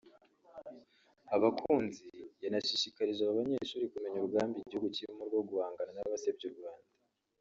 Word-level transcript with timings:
Abakunzi 1.35 2.05
yanashishikarije 2.43 3.21
abo 3.23 3.33
banyeshuri 3.39 3.85
kumenya 3.91 4.17
urugamba 4.19 4.55
igihugu 4.59 4.87
kirimo 4.95 5.21
rwo 5.29 5.41
guhangana 5.49 5.91
n’abasebya 5.93 6.45
u 6.49 6.55
Rwanda 6.57 6.89